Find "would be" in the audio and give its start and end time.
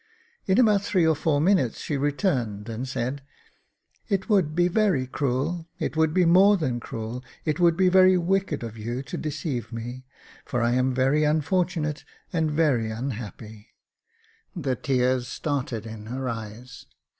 4.29-4.67, 5.95-6.25, 7.59-7.87